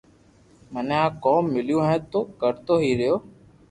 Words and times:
مني 0.73 0.95
آ 1.03 1.05
ڪوم 1.23 1.43
ميليو 1.53 1.79
ھي 1.89 1.97
تو 2.11 2.19
ڪرتو 2.41 2.73
ھي 2.83 2.91
رھيو 2.99 3.15